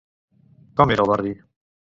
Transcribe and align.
Com 0.81 0.95
era 0.95 1.05
el 1.07 1.13
barri? 1.15 1.37